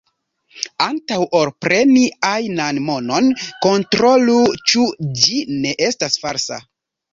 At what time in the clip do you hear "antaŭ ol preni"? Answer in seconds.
0.85-2.05